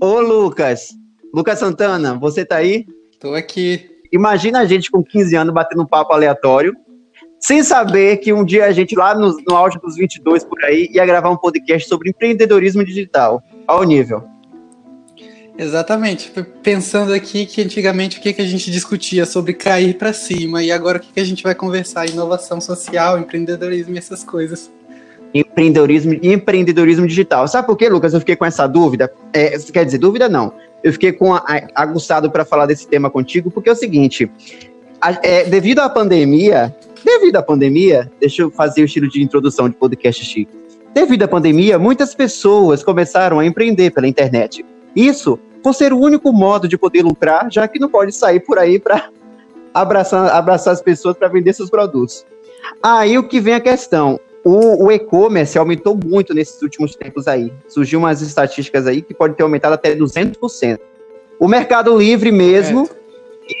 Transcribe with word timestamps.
Ô, 0.00 0.20
Lucas. 0.20 0.94
Lucas 1.32 1.58
Santana, 1.58 2.18
você 2.18 2.44
tá 2.44 2.56
aí? 2.56 2.86
Tô 3.18 3.34
aqui. 3.34 3.90
Imagina 4.12 4.60
a 4.60 4.64
gente 4.64 4.90
com 4.90 5.02
15 5.02 5.36
anos 5.36 5.54
batendo 5.54 5.82
um 5.82 5.86
papo 5.86 6.12
aleatório, 6.12 6.74
sem 7.40 7.62
saber 7.62 8.18
que 8.18 8.32
um 8.32 8.44
dia 8.44 8.66
a 8.66 8.72
gente, 8.72 8.94
lá 8.94 9.14
no, 9.14 9.36
no 9.48 9.56
auge 9.56 9.78
dos 9.78 9.96
22 9.96 10.44
por 10.44 10.62
aí, 10.64 10.88
ia 10.92 11.04
gravar 11.04 11.30
um 11.30 11.36
podcast 11.36 11.88
sobre 11.88 12.10
empreendedorismo 12.10 12.84
digital. 12.84 13.42
Ao 13.66 13.82
nível. 13.82 14.22
Exatamente. 15.58 16.30
Pensando 16.62 17.12
aqui 17.12 17.46
que 17.46 17.62
antigamente 17.62 18.18
o 18.18 18.22
que, 18.22 18.32
que 18.32 18.42
a 18.42 18.46
gente 18.46 18.70
discutia 18.70 19.24
sobre 19.24 19.54
cair 19.54 19.96
para 19.96 20.12
cima 20.12 20.62
e 20.62 20.70
agora 20.70 20.98
o 20.98 21.00
que, 21.00 21.12
que 21.12 21.20
a 21.20 21.24
gente 21.24 21.42
vai 21.42 21.54
conversar? 21.54 22.06
Inovação 22.06 22.60
social, 22.60 23.18
empreendedorismo 23.18 23.94
e 23.94 23.98
essas 23.98 24.22
coisas. 24.22 24.70
Empreendedorismo 25.40 26.18
empreendedorismo 26.22 27.06
digital. 27.06 27.46
Sabe 27.48 27.66
por 27.66 27.76
quê, 27.76 27.88
Lucas? 27.88 28.14
Eu 28.14 28.20
fiquei 28.20 28.36
com 28.36 28.44
essa 28.44 28.66
dúvida. 28.66 29.12
É, 29.32 29.58
quer 29.58 29.84
dizer, 29.84 29.98
dúvida 29.98 30.28
não. 30.28 30.52
Eu 30.82 30.92
fiquei 30.92 31.12
com 31.12 31.34
a, 31.34 31.38
a, 31.38 31.82
aguçado 31.82 32.30
para 32.30 32.44
falar 32.44 32.66
desse 32.66 32.86
tema 32.86 33.10
contigo, 33.10 33.50
porque 33.50 33.68
é 33.68 33.72
o 33.72 33.76
seguinte: 33.76 34.30
a, 35.00 35.18
é, 35.22 35.44
devido 35.44 35.80
à 35.80 35.88
pandemia, 35.88 36.74
devido 37.04 37.36
à 37.36 37.42
pandemia, 37.42 38.10
deixa 38.20 38.42
eu 38.42 38.50
fazer 38.50 38.82
o 38.82 38.84
estilo 38.84 39.08
de 39.08 39.22
introdução 39.22 39.68
de 39.68 39.76
podcast 39.76 40.24
chique. 40.24 40.52
Devido 40.94 41.24
à 41.24 41.28
pandemia, 41.28 41.78
muitas 41.78 42.14
pessoas 42.14 42.82
começaram 42.82 43.38
a 43.38 43.44
empreender 43.46 43.90
pela 43.90 44.08
internet. 44.08 44.64
Isso 44.94 45.38
por 45.62 45.74
ser 45.74 45.92
o 45.92 45.98
único 45.98 46.32
modo 46.32 46.68
de 46.68 46.78
poder 46.78 47.02
lucrar, 47.02 47.48
já 47.50 47.66
que 47.66 47.80
não 47.80 47.88
pode 47.88 48.12
sair 48.12 48.40
por 48.40 48.56
aí 48.56 48.78
para 48.78 49.10
abraçar, 49.74 50.30
abraçar 50.30 50.72
as 50.72 50.80
pessoas 50.80 51.16
para 51.16 51.28
vender 51.28 51.52
seus 51.52 51.68
produtos. 51.68 52.24
Aí 52.82 53.18
o 53.18 53.26
que 53.26 53.40
vem 53.40 53.54
a 53.54 53.60
questão: 53.60 54.18
o, 54.48 54.84
o 54.84 54.92
e-commerce 54.92 55.58
aumentou 55.58 55.98
muito 56.04 56.32
nesses 56.32 56.62
últimos 56.62 56.94
tempos 56.94 57.26
aí. 57.26 57.52
Surgiu 57.66 57.98
umas 57.98 58.22
estatísticas 58.22 58.86
aí 58.86 59.02
que 59.02 59.12
pode 59.12 59.34
ter 59.34 59.42
aumentado 59.42 59.74
até 59.74 59.92
200%. 59.92 60.78
O 61.40 61.48
Mercado 61.48 61.98
Livre 61.98 62.30
mesmo, 62.30 62.88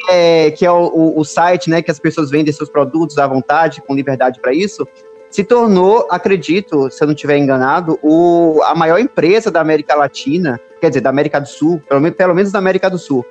é, 0.08 0.52
que 0.52 0.64
é 0.64 0.70
o, 0.70 0.84
o, 0.84 1.18
o, 1.18 1.24
site 1.24 1.68
né, 1.68 1.82
que 1.82 1.90
as 1.90 1.98
pessoas 1.98 2.30
vendem 2.30 2.52
seus 2.52 2.68
produtos 2.68 3.18
à 3.18 3.26
vontade, 3.26 3.82
com 3.82 3.96
liberdade 3.96 4.38
para 4.40 4.54
isso, 4.54 4.86
se 5.28 5.42
tornou, 5.42 6.06
acredito, 6.08 6.88
se 6.88 7.02
eu 7.02 7.06
não 7.06 7.14
estiver 7.14 7.36
enganado, 7.36 7.98
o, 8.00 8.60
a 8.62 8.72
maior 8.76 9.00
empresa 9.00 9.50
da 9.50 9.60
América 9.60 9.96
Latina, 9.96 10.60
quer 10.80 10.90
dizer, 10.90 11.00
da 11.00 11.10
América 11.10 11.40
do 11.40 11.48
Sul, 11.48 11.82
pelo, 11.88 12.00
menos, 12.00 12.16
pelo 12.16 12.32
menos 12.32 12.52
da 12.52 12.60
América 12.60 12.88
do 12.88 12.96
Sul, 12.96 13.26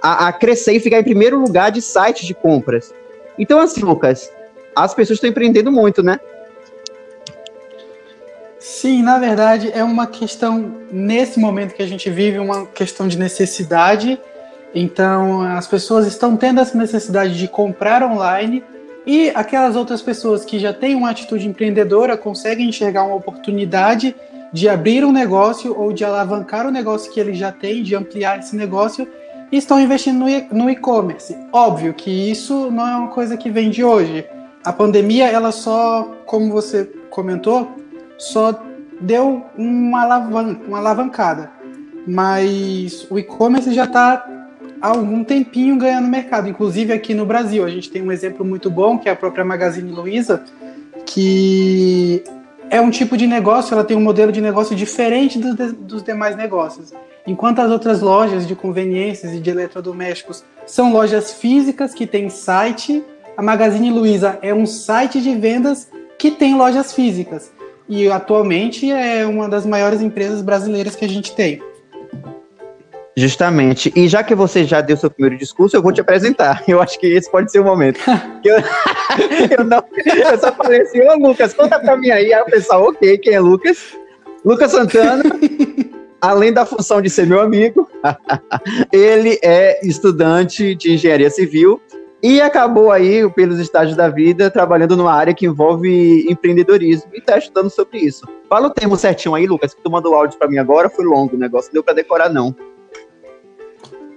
a, 0.00 0.28
a 0.28 0.32
crescer 0.32 0.74
e 0.74 0.78
ficar 0.78 1.00
em 1.00 1.04
primeiro 1.04 1.40
lugar 1.40 1.72
de 1.72 1.82
sites 1.82 2.24
de 2.24 2.34
compras. 2.34 2.94
Então, 3.36 3.58
assim, 3.58 3.80
Lucas, 3.80 4.30
as 4.76 4.94
pessoas 4.94 5.16
estão 5.16 5.28
empreendendo 5.28 5.72
muito, 5.72 6.00
né? 6.00 6.20
Sim, 8.66 9.02
na 9.02 9.18
verdade 9.18 9.70
é 9.74 9.84
uma 9.84 10.06
questão, 10.06 10.72
nesse 10.90 11.38
momento 11.38 11.74
que 11.74 11.82
a 11.82 11.86
gente 11.86 12.08
vive, 12.08 12.38
uma 12.38 12.64
questão 12.64 13.06
de 13.06 13.18
necessidade. 13.18 14.18
Então, 14.74 15.42
as 15.42 15.66
pessoas 15.66 16.06
estão 16.06 16.34
tendo 16.34 16.60
essa 16.60 16.76
necessidade 16.78 17.38
de 17.38 17.46
comprar 17.46 18.02
online 18.02 18.64
e 19.06 19.28
aquelas 19.34 19.76
outras 19.76 20.00
pessoas 20.00 20.46
que 20.46 20.58
já 20.58 20.72
têm 20.72 20.94
uma 20.94 21.10
atitude 21.10 21.46
empreendedora 21.46 22.16
conseguem 22.16 22.70
enxergar 22.70 23.04
uma 23.04 23.16
oportunidade 23.16 24.16
de 24.50 24.66
abrir 24.66 25.04
um 25.04 25.12
negócio 25.12 25.78
ou 25.78 25.92
de 25.92 26.02
alavancar 26.02 26.66
o 26.66 26.70
negócio 26.70 27.12
que 27.12 27.20
ele 27.20 27.34
já 27.34 27.52
tem, 27.52 27.82
de 27.82 27.94
ampliar 27.94 28.38
esse 28.38 28.56
negócio 28.56 29.06
e 29.52 29.58
estão 29.58 29.78
investindo 29.78 30.24
no 30.50 30.70
e-commerce. 30.70 31.36
Óbvio 31.52 31.92
que 31.92 32.10
isso 32.10 32.70
não 32.70 32.88
é 32.88 32.96
uma 32.96 33.08
coisa 33.08 33.36
que 33.36 33.50
vem 33.50 33.68
de 33.68 33.84
hoje. 33.84 34.24
A 34.64 34.72
pandemia, 34.72 35.28
ela 35.28 35.52
só, 35.52 36.10
como 36.24 36.50
você 36.50 36.90
comentou, 37.10 37.83
só 38.18 38.58
deu 39.00 39.44
uma, 39.56 40.02
alavan 40.02 40.56
uma 40.66 40.78
alavancada. 40.78 41.50
Mas 42.06 43.06
o 43.10 43.18
e-commerce 43.18 43.72
já 43.72 43.84
está 43.84 44.26
há 44.80 44.88
algum 44.88 45.24
tempinho 45.24 45.78
ganhando 45.78 46.08
mercado, 46.08 46.48
inclusive 46.48 46.92
aqui 46.92 47.14
no 47.14 47.24
Brasil. 47.24 47.64
A 47.64 47.70
gente 47.70 47.90
tem 47.90 48.02
um 48.02 48.12
exemplo 48.12 48.44
muito 48.44 48.70
bom, 48.70 48.98
que 48.98 49.08
é 49.08 49.12
a 49.12 49.16
própria 49.16 49.44
Magazine 49.44 49.90
Luiza, 49.90 50.42
que 51.06 52.22
é 52.68 52.80
um 52.80 52.90
tipo 52.90 53.16
de 53.16 53.26
negócio, 53.26 53.72
ela 53.72 53.84
tem 53.84 53.96
um 53.96 54.02
modelo 54.02 54.32
de 54.32 54.40
negócio 54.40 54.74
diferente 54.76 55.38
dos, 55.38 55.72
dos 55.72 56.02
demais 56.02 56.36
negócios. 56.36 56.92
Enquanto 57.26 57.60
as 57.60 57.70
outras 57.70 58.00
lojas 58.02 58.46
de 58.46 58.54
conveniências 58.54 59.32
e 59.32 59.40
de 59.40 59.48
eletrodomésticos 59.48 60.44
são 60.66 60.92
lojas 60.92 61.32
físicas 61.32 61.94
que 61.94 62.06
têm 62.06 62.28
site, 62.28 63.02
a 63.36 63.42
Magazine 63.42 63.90
Luiza 63.90 64.38
é 64.42 64.52
um 64.52 64.66
site 64.66 65.22
de 65.22 65.34
vendas 65.34 65.88
que 66.18 66.30
tem 66.30 66.54
lojas 66.54 66.92
físicas. 66.92 67.53
E 67.88 68.08
atualmente 68.08 68.90
é 68.90 69.26
uma 69.26 69.48
das 69.48 69.66
maiores 69.66 70.00
empresas 70.00 70.40
brasileiras 70.40 70.96
que 70.96 71.04
a 71.04 71.08
gente 71.08 71.34
tem. 71.34 71.62
Justamente. 73.16 73.92
E 73.94 74.08
já 74.08 74.24
que 74.24 74.34
você 74.34 74.64
já 74.64 74.80
deu 74.80 74.96
seu 74.96 75.10
primeiro 75.10 75.38
discurso, 75.38 75.76
eu 75.76 75.82
vou 75.82 75.92
te 75.92 76.00
apresentar. 76.00 76.64
Eu 76.66 76.82
acho 76.82 76.98
que 76.98 77.06
esse 77.06 77.30
pode 77.30 77.50
ser 77.50 77.60
o 77.60 77.64
momento. 77.64 78.00
eu, 78.44 78.56
eu, 79.58 79.64
não, 79.64 79.84
eu 80.04 80.38
só 80.38 80.52
falei 80.52 80.82
assim, 80.82 81.00
ô 81.00 81.14
Lucas, 81.16 81.54
conta 81.54 81.78
pra 81.78 81.96
mim 81.96 82.10
aí. 82.10 82.32
Aí 82.32 82.42
o 82.42 82.46
pessoal, 82.46 82.88
ok, 82.88 83.18
quem 83.18 83.34
é 83.34 83.40
Lucas? 83.40 83.78
Lucas 84.44 84.72
Santana, 84.72 85.22
além 86.20 86.52
da 86.52 86.66
função 86.66 87.00
de 87.00 87.08
ser 87.08 87.26
meu 87.26 87.40
amigo, 87.40 87.88
ele 88.92 89.38
é 89.42 89.80
estudante 89.86 90.74
de 90.74 90.94
engenharia 90.94 91.30
civil 91.30 91.80
e 92.26 92.40
acabou 92.40 92.90
aí, 92.90 93.28
pelos 93.32 93.58
estágios 93.58 93.96
da 93.96 94.08
vida, 94.08 94.50
trabalhando 94.50 94.96
numa 94.96 95.12
área 95.12 95.34
que 95.34 95.46
envolve 95.46 96.26
empreendedorismo 96.30 97.10
e 97.12 97.18
está 97.18 97.36
estudando 97.36 97.68
sobre 97.68 97.98
isso. 97.98 98.26
Fala 98.48 98.68
o 98.68 98.70
termo 98.70 98.96
certinho 98.96 99.34
aí, 99.34 99.46
Lucas, 99.46 99.74
que 99.74 99.82
tu 99.82 99.90
mandou 99.90 100.14
áudio 100.14 100.38
para 100.38 100.48
mim 100.48 100.58
agora, 100.58 100.88
foi 100.88 101.04
longo 101.04 101.36
o 101.36 101.38
negócio, 101.38 101.68
não 101.68 101.74
deu 101.74 101.84
para 101.84 101.94
decorar 101.94 102.30
não 102.30 102.54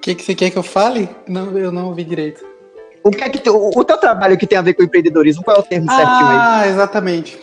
que, 0.08 0.16
que 0.16 0.24
você 0.24 0.36
quer 0.36 0.50
que 0.50 0.58
eu 0.58 0.64
fale? 0.64 1.10
Não, 1.28 1.58
eu 1.58 1.72
não 1.72 1.88
ouvi 1.88 2.04
direito. 2.04 2.46
O 3.04 3.12
que 3.12 3.24
é 3.24 3.30
que 3.30 3.40
tu, 3.40 3.72
o 3.76 3.84
teu 3.84 3.98
trabalho 3.98 4.38
que 4.38 4.48
tem 4.48 4.58
a 4.58 4.62
ver 4.62 4.74
com 4.74 4.84
empreendedorismo, 4.84 5.44
qual 5.44 5.58
é 5.58 5.60
o 5.60 5.64
termo 5.64 5.88
ah, 5.90 5.96
certinho 5.96 6.30
aí? 6.30 6.38
Ah, 6.40 6.68
exatamente. 6.68 7.38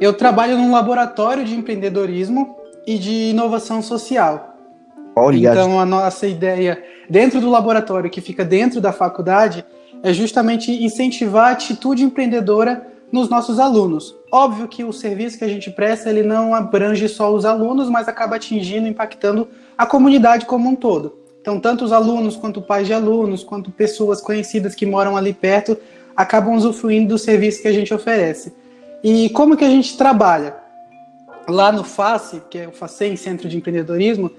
Eu 0.00 0.12
trabalho 0.12 0.56
num 0.56 0.70
laboratório 0.70 1.44
de 1.44 1.54
empreendedorismo 1.54 2.56
e 2.86 2.98
de 2.98 3.30
inovação 3.30 3.82
social. 3.82 4.54
Olha. 5.16 5.50
Então 5.50 5.80
a 5.80 5.86
nossa 5.86 6.26
ideia 6.26 6.82
dentro 7.08 7.40
do 7.40 7.50
laboratório 7.50 8.10
que 8.10 8.20
fica 8.20 8.44
dentro 8.44 8.80
da 8.80 8.92
faculdade 8.92 9.64
é 10.02 10.12
justamente 10.12 10.70
incentivar 10.72 11.48
a 11.48 11.52
atitude 11.52 12.04
empreendedora 12.04 12.86
nos 13.10 13.28
nossos 13.28 13.58
alunos. 13.58 14.14
Óbvio 14.30 14.68
que 14.68 14.84
o 14.84 14.92
serviço 14.92 15.38
que 15.38 15.44
a 15.44 15.48
gente 15.48 15.70
presta 15.70 16.10
ele 16.10 16.22
não 16.22 16.54
abrange 16.54 17.08
só 17.08 17.32
os 17.32 17.44
alunos, 17.44 17.88
mas 17.88 18.08
acaba 18.08 18.36
atingindo, 18.36 18.86
impactando 18.86 19.48
a 19.76 19.86
comunidade 19.86 20.46
como 20.46 20.68
um 20.68 20.74
todo. 20.74 21.18
Então, 21.40 21.58
tanto 21.58 21.84
os 21.84 21.92
alunos, 21.92 22.36
quanto 22.36 22.60
pais 22.60 22.86
de 22.86 22.92
alunos, 22.92 23.42
quanto 23.42 23.70
pessoas 23.70 24.20
conhecidas 24.20 24.74
que 24.74 24.84
moram 24.84 25.16
ali 25.16 25.32
perto, 25.32 25.78
acabam 26.14 26.54
usufruindo 26.54 27.08
do 27.08 27.18
serviço 27.18 27.62
que 27.62 27.68
a 27.68 27.72
gente 27.72 27.94
oferece. 27.94 28.52
E 29.02 29.30
como 29.30 29.56
que 29.56 29.64
a 29.64 29.70
gente 29.70 29.96
trabalha? 29.96 30.56
Lá 31.48 31.72
no 31.72 31.84
FACE, 31.84 32.42
que 32.50 32.58
é 32.58 32.68
o 32.68 32.72
FACEM, 32.72 33.16
Centro 33.16 33.48
de 33.48 33.56
Empreendedorismo, 33.56 34.30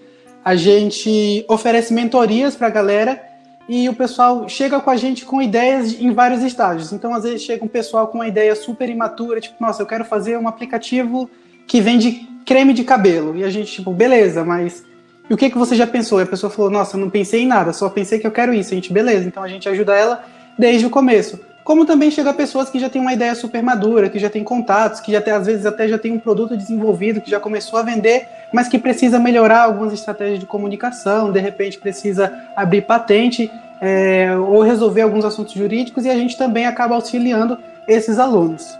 a 0.43 0.55
gente 0.55 1.43
oferece 1.47 1.93
mentorias 1.93 2.55
para 2.55 2.67
a 2.67 2.69
galera 2.69 3.28
e 3.69 3.87
o 3.87 3.93
pessoal 3.93 4.49
chega 4.49 4.79
com 4.79 4.89
a 4.89 4.97
gente 4.97 5.23
com 5.23 5.39
ideias 5.39 5.93
em 5.93 6.11
vários 6.11 6.41
estágios. 6.41 6.91
Então, 6.91 7.13
às 7.13 7.23
vezes, 7.23 7.43
chega 7.43 7.63
um 7.63 7.67
pessoal 7.67 8.07
com 8.07 8.17
uma 8.17 8.27
ideia 8.27 8.55
super 8.55 8.89
imatura, 8.89 9.39
tipo, 9.39 9.55
nossa, 9.59 9.83
eu 9.83 9.85
quero 9.85 10.03
fazer 10.03 10.39
um 10.39 10.47
aplicativo 10.47 11.29
que 11.67 11.79
vende 11.79 12.27
creme 12.47 12.73
de 12.73 12.83
cabelo. 12.83 13.37
E 13.37 13.43
a 13.43 13.49
gente, 13.51 13.71
tipo, 13.71 13.93
beleza, 13.93 14.43
mas 14.43 14.83
e 15.29 15.33
o 15.35 15.37
que, 15.37 15.51
que 15.51 15.57
você 15.57 15.75
já 15.75 15.85
pensou? 15.85 16.19
E 16.19 16.23
a 16.23 16.25
pessoa 16.25 16.49
falou, 16.49 16.71
nossa, 16.71 16.97
não 16.97 17.11
pensei 17.11 17.43
em 17.43 17.47
nada, 17.47 17.71
só 17.71 17.87
pensei 17.87 18.17
que 18.17 18.25
eu 18.25 18.31
quero 18.31 18.51
isso. 18.51 18.73
A 18.73 18.75
gente, 18.75 18.91
beleza, 18.91 19.27
então 19.27 19.43
a 19.43 19.47
gente 19.47 19.69
ajuda 19.69 19.95
ela 19.95 20.25
desde 20.57 20.87
o 20.87 20.89
começo. 20.89 21.39
Como 21.63 21.85
também 21.85 22.09
chega 22.09 22.33
pessoas 22.33 22.69
que 22.69 22.79
já 22.79 22.89
têm 22.89 23.01
uma 23.01 23.13
ideia 23.13 23.35
super 23.35 23.61
madura, 23.61 24.09
que 24.09 24.17
já 24.17 24.29
têm 24.29 24.43
contatos, 24.43 24.99
que 24.99 25.11
já 25.11 25.21
tem, 25.21 25.33
às 25.33 25.45
vezes 25.45 25.65
até 25.65 25.87
já 25.87 25.97
tem 25.97 26.11
um 26.11 26.19
produto 26.19 26.57
desenvolvido, 26.57 27.21
que 27.21 27.29
já 27.29 27.39
começou 27.39 27.77
a 27.77 27.83
vender, 27.83 28.27
mas 28.51 28.67
que 28.67 28.79
precisa 28.79 29.19
melhorar 29.19 29.63
algumas 29.63 29.93
estratégias 29.93 30.39
de 30.39 30.45
comunicação, 30.45 31.31
de 31.31 31.39
repente 31.39 31.77
precisa 31.77 32.33
abrir 32.55 32.81
patente 32.81 33.51
é, 33.79 34.35
ou 34.35 34.61
resolver 34.61 35.01
alguns 35.01 35.23
assuntos 35.25 35.53
jurídicos, 35.53 36.05
e 36.05 36.09
a 36.09 36.15
gente 36.15 36.37
também 36.37 36.65
acaba 36.65 36.95
auxiliando 36.95 37.57
esses 37.87 38.17
alunos. 38.17 38.77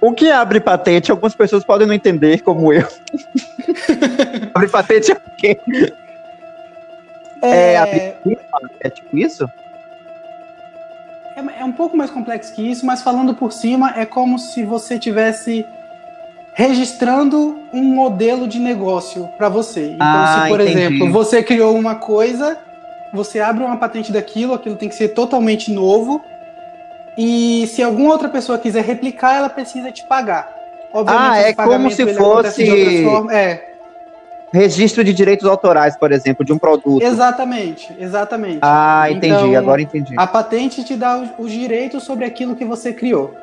O 0.00 0.12
que 0.12 0.30
abre 0.30 0.60
patente, 0.60 1.10
algumas 1.10 1.34
pessoas 1.34 1.64
podem 1.64 1.86
não 1.86 1.94
entender, 1.94 2.40
como 2.42 2.72
eu. 2.72 2.86
abre 4.54 4.68
patente 4.68 5.12
é 5.12 5.14
o 5.14 5.36
quê? 5.36 5.58
É, 7.42 7.74
é, 7.74 8.16
é 8.80 8.90
tipo 8.90 9.16
isso? 9.16 9.48
É, 11.38 11.60
é 11.60 11.64
um 11.64 11.72
pouco 11.72 11.96
mais 11.96 12.10
complexo 12.10 12.52
que 12.52 12.68
isso, 12.68 12.84
mas 12.84 13.00
falando 13.02 13.32
por 13.34 13.52
cima, 13.52 13.94
é 13.96 14.04
como 14.04 14.38
se 14.38 14.64
você 14.64 14.98
tivesse 14.98 15.64
registrando 16.52 17.60
um 17.72 17.82
modelo 17.82 18.48
de 18.48 18.58
negócio 18.58 19.28
para 19.38 19.48
você. 19.48 19.92
Então, 19.92 20.06
ah, 20.06 20.42
se 20.42 20.48
por 20.48 20.60
entendi. 20.60 20.78
exemplo, 20.78 21.12
você 21.12 21.40
criou 21.40 21.76
uma 21.76 21.94
coisa, 21.94 22.58
você 23.12 23.38
abre 23.38 23.62
uma 23.62 23.76
patente 23.76 24.10
daquilo, 24.10 24.54
aquilo 24.54 24.74
tem 24.74 24.88
que 24.88 24.96
ser 24.96 25.08
totalmente 25.10 25.70
novo, 25.70 26.20
e 27.16 27.66
se 27.68 27.82
alguma 27.82 28.10
outra 28.10 28.28
pessoa 28.28 28.58
quiser 28.58 28.84
replicar, 28.84 29.36
ela 29.36 29.48
precisa 29.48 29.92
te 29.92 30.04
pagar. 30.04 30.52
Obviamente, 30.92 31.32
ah, 31.32 31.48
é 31.48 31.54
como 31.54 31.90
se 31.90 32.14
fosse. 32.14 32.68
É. 33.30 33.67
registro 34.52 35.04
de 35.04 35.12
direitos 35.12 35.46
autorais, 35.46 35.96
por 35.96 36.12
exemplo, 36.12 36.44
de 36.44 36.52
um 36.52 36.58
produto. 36.58 37.02
Exatamente, 37.02 37.94
exatamente. 37.98 38.58
Ah, 38.62 39.10
entendi, 39.10 39.34
então, 39.34 39.56
agora 39.56 39.82
entendi. 39.82 40.14
A 40.16 40.26
patente 40.26 40.82
te 40.84 40.96
dá 40.96 41.34
os 41.38 41.50
direitos 41.50 42.02
sobre 42.04 42.24
aquilo 42.24 42.56
que 42.56 42.64
você 42.64 42.92
criou. 42.92 43.34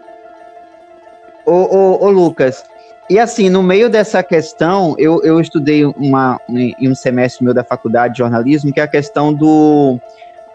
Ô, 1.46 1.52
ô, 1.52 2.06
ô, 2.06 2.10
Lucas, 2.10 2.66
e 3.08 3.20
assim, 3.20 3.50
no 3.50 3.62
meio 3.62 3.88
dessa 3.88 4.24
questão, 4.24 4.96
eu, 4.98 5.22
eu 5.24 5.40
estudei 5.40 5.86
uma, 5.86 6.40
em 6.50 6.90
um 6.90 6.96
semestre 6.96 7.44
meu 7.44 7.54
da 7.54 7.64
faculdade 7.64 8.14
de 8.14 8.20
jornalismo, 8.20 8.74
que 8.74 8.80
é 8.80 8.84
a 8.84 8.88
questão 8.88 9.32
do, 9.32 10.00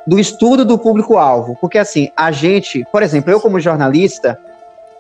do 0.05 0.19
estudo 0.19 0.65
do 0.65 0.77
público-alvo. 0.77 1.57
Porque 1.61 1.79
assim, 1.79 2.11
a 2.17 2.33
gente, 2.33 2.85
por 2.91 3.05
exemplo, 3.05 3.31
eu 3.31 3.41
como 3.41 3.61
jornalista, 3.61 4.37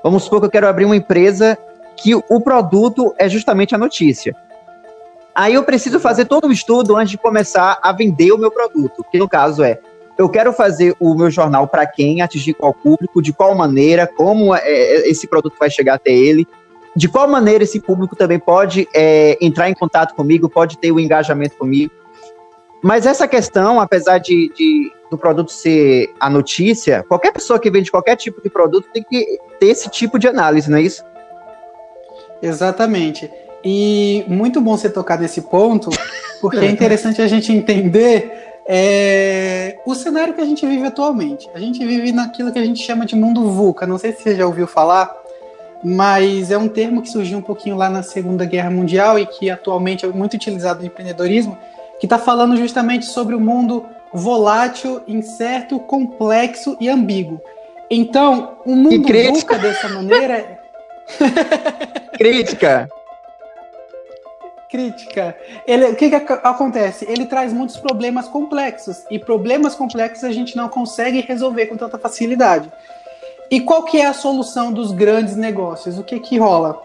vamos 0.02 0.22
supor 0.22 0.40
que 0.40 0.46
eu 0.46 0.50
quero 0.50 0.68
abrir 0.68 0.84
uma 0.84 0.96
empresa 0.96 1.58
que 1.96 2.14
o 2.14 2.40
produto 2.40 3.12
é 3.18 3.28
justamente 3.28 3.74
a 3.74 3.78
notícia. 3.78 4.34
Aí 5.34 5.54
eu 5.54 5.62
preciso 5.62 6.00
fazer 6.00 6.24
todo 6.24 6.48
o 6.48 6.52
estudo 6.52 6.96
antes 6.96 7.12
de 7.12 7.18
começar 7.18 7.78
a 7.82 7.92
vender 7.92 8.32
o 8.32 8.38
meu 8.38 8.50
produto, 8.50 9.04
que 9.10 9.18
no 9.18 9.28
caso 9.28 9.62
é, 9.62 9.78
eu 10.18 10.28
quero 10.28 10.52
fazer 10.52 10.94
o 11.00 11.14
meu 11.14 11.30
jornal 11.30 11.66
para 11.66 11.86
quem, 11.86 12.20
atingir 12.20 12.54
qual 12.54 12.74
público, 12.74 13.22
de 13.22 13.32
qual 13.32 13.54
maneira, 13.54 14.06
como 14.06 14.54
é, 14.54 14.60
é, 14.64 15.08
esse 15.08 15.26
produto 15.26 15.54
vai 15.58 15.70
chegar 15.70 15.94
até 15.94 16.10
ele, 16.10 16.46
de 16.94 17.08
qual 17.08 17.28
maneira 17.28 17.64
esse 17.64 17.80
público 17.80 18.16
também 18.16 18.38
pode 18.38 18.88
é, 18.94 19.38
entrar 19.40 19.70
em 19.70 19.74
contato 19.74 20.14
comigo, 20.14 20.48
pode 20.48 20.76
ter 20.76 20.90
o 20.92 21.00
engajamento 21.00 21.56
comigo. 21.56 21.92
Mas 22.82 23.06
essa 23.06 23.28
questão, 23.28 23.80
apesar 23.80 24.18
de, 24.18 24.52
de, 24.54 24.92
do 25.10 25.16
produto 25.16 25.52
ser 25.52 26.12
a 26.18 26.28
notícia, 26.28 27.04
qualquer 27.06 27.32
pessoa 27.32 27.58
que 27.58 27.70
vende 27.70 27.90
qualquer 27.90 28.16
tipo 28.16 28.42
de 28.42 28.50
produto 28.50 28.88
tem 28.92 29.02
que 29.02 29.38
ter 29.58 29.66
esse 29.66 29.88
tipo 29.88 30.18
de 30.18 30.26
análise, 30.26 30.70
não 30.70 30.78
é 30.78 30.82
isso? 30.82 31.04
Exatamente. 32.42 33.30
E 33.64 34.24
muito 34.26 34.60
bom 34.60 34.76
você 34.76 34.88
tocar 34.88 35.18
nesse 35.18 35.42
ponto, 35.42 35.90
porque 36.40 36.58
é 36.64 36.70
interessante 36.70 37.20
a 37.20 37.26
gente 37.26 37.52
entender 37.52 38.60
é, 38.66 39.78
o 39.84 39.94
cenário 39.94 40.34
que 40.34 40.40
a 40.40 40.44
gente 40.44 40.66
vive 40.66 40.86
atualmente. 40.86 41.48
A 41.54 41.58
gente 41.58 41.84
vive 41.84 42.12
naquilo 42.12 42.52
que 42.52 42.58
a 42.58 42.64
gente 42.64 42.82
chama 42.82 43.04
de 43.04 43.14
mundo 43.14 43.50
VUCA. 43.50 43.86
Não 43.86 43.98
sei 43.98 44.12
se 44.12 44.22
você 44.22 44.36
já 44.36 44.46
ouviu 44.46 44.66
falar, 44.66 45.14
mas 45.82 46.50
é 46.50 46.56
um 46.56 46.68
termo 46.68 47.02
que 47.02 47.10
surgiu 47.10 47.38
um 47.38 47.42
pouquinho 47.42 47.76
lá 47.76 47.90
na 47.90 48.02
Segunda 48.02 48.44
Guerra 48.44 48.70
Mundial 48.70 49.18
e 49.18 49.26
que 49.26 49.50
atualmente 49.50 50.04
é 50.04 50.08
muito 50.08 50.34
utilizado 50.34 50.80
no 50.80 50.86
empreendedorismo, 50.86 51.58
que 51.98 52.06
está 52.06 52.18
falando 52.18 52.56
justamente 52.56 53.06
sobre 53.06 53.34
o 53.34 53.40
mundo 53.40 53.84
volátil, 54.12 55.02
incerto, 55.06 55.78
complexo 55.78 56.76
e 56.80 56.88
ambíguo. 56.88 57.40
Então, 57.90 58.58
o 58.64 58.74
mundo 58.74 59.06
VUCA 59.06 59.58
dessa 59.58 59.88
maneira. 59.88 60.34
É 60.34 60.60
crítica 62.16 62.88
crítica. 64.70 65.36
Ele, 65.66 65.86
o 65.86 65.96
que, 65.96 66.08
que 66.08 66.14
acontece? 66.14 67.04
Ele 67.08 67.26
traz 67.26 67.52
muitos 67.52 67.76
problemas 67.76 68.28
complexos 68.28 69.04
e 69.10 69.18
problemas 69.18 69.74
complexos 69.74 70.24
a 70.24 70.32
gente 70.32 70.56
não 70.56 70.68
consegue 70.68 71.20
resolver 71.20 71.66
com 71.66 71.76
tanta 71.76 71.98
facilidade. 71.98 72.70
E 73.50 73.60
qual 73.60 73.82
que 73.82 73.98
é 73.98 74.06
a 74.06 74.12
solução 74.12 74.72
dos 74.72 74.92
grandes 74.92 75.34
negócios? 75.34 75.98
O 75.98 76.04
que 76.04 76.20
que 76.20 76.38
rola? 76.38 76.80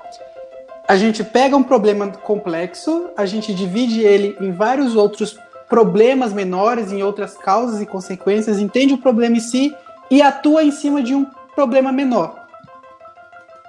A 0.88 0.96
gente 0.96 1.24
pega 1.24 1.56
um 1.56 1.64
problema 1.64 2.08
complexo, 2.08 3.10
a 3.16 3.26
gente 3.26 3.54
divide 3.54 4.02
ele 4.02 4.36
em 4.42 4.52
vários 4.52 4.96
outros 4.96 5.38
problemas 5.70 6.34
menores, 6.34 6.92
em 6.92 7.04
outras 7.04 7.36
causas 7.36 7.82
e 7.82 7.86
consequências, 7.86 8.60
entende 8.60 8.94
o 8.94 8.98
problema 8.98 9.38
em 9.38 9.40
si 9.40 9.76
e 10.10 10.22
atua 10.22 10.64
em 10.64 10.72
cima 10.72 11.02
de 11.02 11.14
um 11.14 11.26
problema 11.56 11.92
menor. 11.92 12.46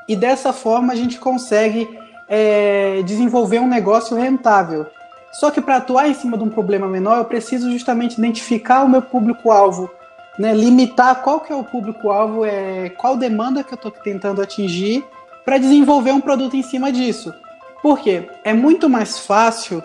E 0.08 0.14
dessa 0.14 0.52
forma 0.52 0.92
a 0.92 0.96
gente 0.96 1.18
consegue 1.18 1.88
é, 2.28 3.02
desenvolver 3.02 3.58
um 3.58 3.68
negócio 3.68 4.16
rentável. 4.16 4.86
Só 5.32 5.50
que 5.50 5.60
para 5.60 5.76
atuar 5.76 6.08
em 6.08 6.14
cima 6.14 6.36
de 6.38 6.44
um 6.44 6.48
problema 6.48 6.88
menor, 6.88 7.18
eu 7.18 7.24
preciso 7.24 7.70
justamente 7.70 8.16
identificar 8.16 8.84
o 8.84 8.88
meu 8.88 9.02
público-alvo, 9.02 9.90
né, 10.38 10.54
limitar 10.54 11.22
qual 11.22 11.40
que 11.40 11.52
é 11.52 11.56
o 11.56 11.64
público-alvo, 11.64 12.44
é, 12.44 12.90
qual 12.90 13.16
demanda 13.16 13.62
que 13.62 13.72
eu 13.72 13.76
estou 13.76 13.90
tentando 13.90 14.40
atingir, 14.40 15.04
para 15.44 15.58
desenvolver 15.58 16.10
um 16.10 16.20
produto 16.20 16.56
em 16.56 16.62
cima 16.62 16.90
disso. 16.90 17.32
Por 17.82 18.00
quê? 18.00 18.28
É 18.42 18.52
muito 18.52 18.88
mais 18.88 19.18
fácil 19.18 19.82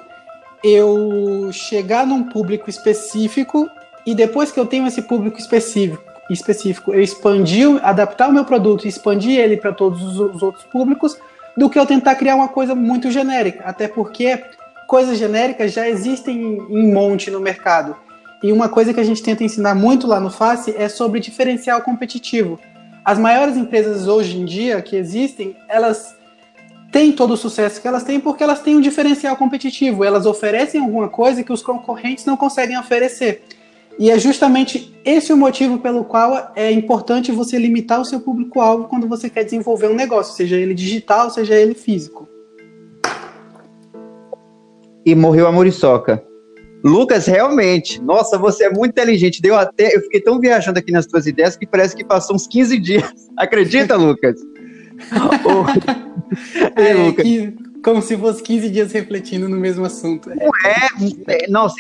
eu 0.64 1.50
chegar 1.52 2.06
num 2.06 2.24
público 2.24 2.70
específico 2.70 3.70
e 4.06 4.16
depois 4.16 4.52
que 4.52 4.60
eu 4.60 4.66
tenho 4.66 4.88
esse 4.88 5.02
público 5.02 5.38
específico, 5.38 6.02
específico 6.30 6.94
eu 6.94 7.02
expandir, 7.02 7.80
adaptar 7.84 8.30
o 8.30 8.34
meu 8.34 8.46
produto 8.46 8.86
e 8.86 8.88
expandir 8.88 9.40
ele 9.40 9.58
para 9.58 9.72
todos 9.72 10.18
os 10.18 10.42
outros 10.42 10.64
públicos, 10.66 11.18
do 11.58 11.70
que 11.70 11.78
eu 11.78 11.86
tentar 11.86 12.16
criar 12.16 12.36
uma 12.36 12.48
coisa 12.48 12.76
muito 12.76 13.12
genérica. 13.12 13.64
Até 13.66 13.88
porque 13.88 14.44
coisas 14.88 15.18
genéricas 15.18 15.72
já 15.72 15.88
existem 15.88 16.58
em 16.70 16.92
monte 16.92 17.32
no 17.32 17.40
mercado. 17.40 17.96
E 18.44 18.52
uma 18.52 18.68
coisa 18.68 18.94
que 18.94 19.00
a 19.00 19.04
gente 19.04 19.22
tenta 19.22 19.44
ensinar 19.44 19.76
muito 19.76 20.08
lá 20.08 20.20
no 20.20 20.32
Face 20.32 20.76
é 20.76 20.90
sobre 20.90 21.20
diferencial 21.20 21.82
competitivo. 21.82 22.60
As 23.06 23.18
maiores 23.18 23.56
empresas 23.56 24.08
hoje 24.08 24.38
em 24.38 24.46
dia 24.46 24.82
que 24.82 24.96
existem, 24.96 25.56
elas 25.70 26.16
têm 26.92 27.12
todo 27.12 27.36
o 27.36 27.38
sucesso 27.38 27.82
que 27.82 27.88
elas 27.88 28.04
têm 28.04 28.20
porque 28.20 28.44
elas 28.44 28.62
têm 28.62 28.76
um 28.76 28.82
diferencial 28.82 29.36
competitivo. 29.36 30.04
Elas 30.04 30.26
oferecem 30.26 30.82
alguma 30.82 31.08
coisa 31.08 31.44
que 31.44 31.54
os 31.54 31.62
concorrentes 31.62 32.26
não 32.26 32.36
conseguem 32.36 32.78
oferecer. 32.78 33.44
E 34.02 34.10
é 34.10 34.18
justamente 34.18 34.92
esse 35.06 35.32
o 35.32 35.38
motivo 35.38 35.78
pelo 35.78 36.04
qual 36.04 36.52
é 36.56 36.72
importante 36.72 37.32
você 37.32 37.60
limitar 37.60 38.02
o 38.02 38.06
seu 38.06 38.20
público-alvo 38.20 38.86
quando 38.86 39.08
você 39.08 39.30
quer 39.30 39.44
desenvolver 39.44 39.90
um 39.90 39.94
negócio, 39.94 40.36
seja 40.36 40.56
ele 40.56 40.74
digital, 40.74 41.30
seja 41.30 41.54
ele 41.54 41.76
físico. 41.76 42.28
E 45.06 45.14
morreu 45.14 45.46
a 45.46 45.52
muriçoca. 45.52 46.24
Lucas, 46.84 47.28
realmente, 47.28 48.02
nossa, 48.02 48.40
você 48.40 48.64
é 48.64 48.70
muito 48.72 48.90
inteligente. 48.90 49.40
Deu 49.40 49.56
até, 49.56 49.96
eu 49.96 50.02
fiquei 50.02 50.20
tão 50.20 50.40
viajando 50.40 50.80
aqui 50.80 50.92
nas 50.92 51.06
tuas 51.06 51.28
ideias 51.28 51.56
que 51.56 51.68
parece 51.68 51.96
que 51.96 52.04
passou 52.04 52.36
uns 52.36 52.48
15 52.48 52.80
dias. 52.80 53.14
Acredita, 53.38 53.96
Lucas? 53.96 54.42
oh. 55.46 56.82
é, 56.82 56.94
Lucas. 56.96 57.24
Que 57.24 57.56
como 57.84 58.02
se 58.02 58.18
fosse 58.18 58.42
15 58.44 58.70
dias 58.70 58.92
refletindo 58.92 59.50
no 59.50 59.58
mesmo 59.58 59.86
assunto. 59.86 60.30
Não 60.30 60.52
é, 60.66 61.44
é 61.44 61.48
nossa, 61.50 61.76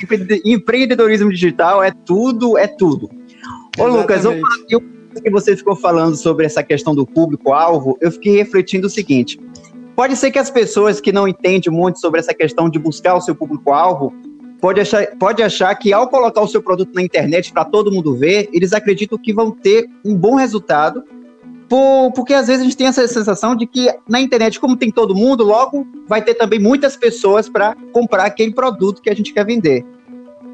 empreendedorismo 0.45 1.29
digital 1.29 1.83
é 1.83 1.91
tudo, 1.91 2.57
é 2.57 2.67
tudo. 2.67 3.09
Ô, 3.77 3.87
Lucas, 3.87 4.25
eu, 4.25 4.41
eu 4.69 4.81
que 5.21 5.29
você 5.29 5.55
ficou 5.55 5.75
falando 5.75 6.15
sobre 6.15 6.45
essa 6.45 6.63
questão 6.63 6.95
do 6.95 7.05
público-alvo, 7.05 7.97
eu 8.01 8.11
fiquei 8.11 8.37
refletindo 8.37 8.87
o 8.87 8.89
seguinte: 8.89 9.39
pode 9.95 10.15
ser 10.15 10.31
que 10.31 10.39
as 10.39 10.49
pessoas 10.49 11.01
que 11.01 11.11
não 11.11 11.27
entendem 11.27 11.71
muito 11.71 11.99
sobre 11.99 12.19
essa 12.19 12.33
questão 12.33 12.69
de 12.69 12.79
buscar 12.79 13.15
o 13.15 13.21
seu 13.21 13.35
público-alvo 13.35 14.13
pode 14.59 14.79
achar, 14.79 15.07
pode 15.17 15.41
achar 15.41 15.73
que 15.75 15.91
ao 15.91 16.07
colocar 16.07 16.41
o 16.41 16.47
seu 16.47 16.61
produto 16.61 16.93
na 16.93 17.01
internet 17.01 17.51
para 17.51 17.65
todo 17.65 17.91
mundo 17.91 18.15
ver, 18.15 18.47
eles 18.53 18.73
acreditam 18.73 19.17
que 19.17 19.33
vão 19.33 19.51
ter 19.51 19.89
um 20.05 20.15
bom 20.15 20.35
resultado 20.35 21.03
por, 21.71 22.11
porque 22.11 22.33
às 22.33 22.47
vezes 22.47 22.59
a 22.59 22.65
gente 22.65 22.75
tem 22.75 22.87
essa 22.87 23.07
sensação 23.07 23.55
de 23.55 23.65
que 23.65 23.89
na 24.05 24.19
internet, 24.19 24.59
como 24.59 24.75
tem 24.75 24.91
todo 24.91 25.15
mundo, 25.15 25.41
logo 25.41 25.87
vai 26.05 26.21
ter 26.21 26.33
também 26.33 26.59
muitas 26.59 26.97
pessoas 26.97 27.47
para 27.47 27.77
comprar 27.93 28.25
aquele 28.25 28.53
produto 28.53 29.01
que 29.01 29.09
a 29.09 29.15
gente 29.15 29.31
quer 29.31 29.45
vender. 29.45 29.85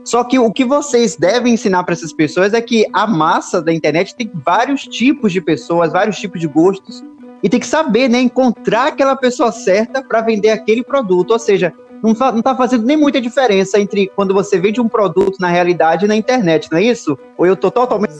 Só 0.05 0.23
que 0.23 0.37
o 0.37 0.51
que 0.51 0.63
vocês 0.63 1.15
devem 1.15 1.55
ensinar 1.55 1.83
para 1.83 1.93
essas 1.93 2.13
pessoas 2.13 2.53
é 2.53 2.61
que 2.61 2.85
a 2.93 3.07
massa 3.07 3.59
da 3.59 3.73
internet 3.73 4.13
tem 4.13 4.31
vários 4.31 4.83
tipos 4.83 5.33
de 5.33 5.41
pessoas, 5.41 5.91
vários 5.91 6.19
tipos 6.19 6.39
de 6.39 6.45
gostos, 6.45 7.03
e 7.41 7.49
tem 7.49 7.59
que 7.59 7.65
saber, 7.65 8.07
né, 8.07 8.21
encontrar 8.21 8.89
aquela 8.89 9.15
pessoa 9.15 9.51
certa 9.51 10.03
para 10.03 10.21
vender 10.21 10.51
aquele 10.51 10.83
produto. 10.83 11.31
Ou 11.31 11.39
seja, 11.39 11.73
não, 12.03 12.13
não 12.13 12.43
tá 12.43 12.55
fazendo 12.55 12.85
nem 12.85 12.95
muita 12.95 13.19
diferença 13.19 13.79
entre 13.79 14.11
quando 14.15 14.35
você 14.35 14.59
vende 14.59 14.79
um 14.79 14.87
produto 14.87 15.37
na 15.39 15.47
realidade 15.47 16.05
e 16.05 16.07
na 16.07 16.15
internet, 16.15 16.69
não 16.71 16.77
é 16.77 16.83
isso? 16.83 17.17
Ou 17.35 17.47
eu 17.47 17.55
tô 17.55 17.71
totalmente 17.71 18.13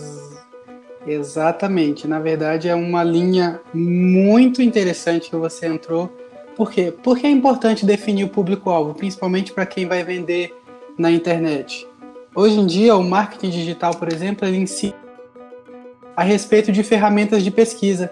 Exatamente. 1.08 2.08
Na 2.08 2.20
verdade, 2.20 2.68
é 2.68 2.76
uma 2.76 3.04
linha 3.04 3.62
muito 3.74 4.62
interessante 4.62 5.30
que 5.30 5.36
você 5.36 5.66
entrou. 5.68 6.12
Por 6.56 6.72
quê? 6.72 6.94
Porque 7.02 7.26
é 7.26 7.30
importante 7.30 7.86
definir 7.86 8.26
o 8.26 8.30
público-alvo, 8.30 8.94
principalmente 8.94 9.54
para 9.54 9.66
quem 9.66 9.86
vai 9.88 10.04
vender 10.04 10.54
na 10.98 11.10
internet. 11.10 11.88
Hoje 12.36 12.60
em 12.60 12.66
dia, 12.66 12.96
o 12.96 13.04
marketing 13.04 13.50
digital, 13.50 13.96
por 13.96 14.12
exemplo, 14.12 14.48
ele 14.48 14.58
ensina 14.58 14.96
a 16.16 16.24
respeito 16.24 16.72
de 16.72 16.84
ferramentas 16.84 17.44
de 17.44 17.52
pesquisa. 17.52 18.12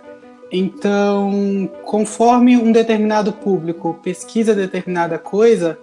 Então, 0.52 1.70
conforme 1.84 2.56
um 2.56 2.72
determinado 2.72 3.34
público 3.34 4.00
pesquisa 4.04 4.54
determinada 4.54 5.18
coisa, 5.18 5.78